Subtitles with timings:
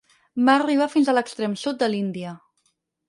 [0.47, 2.33] Va arribar fins a l'extrem sud de l'Índia.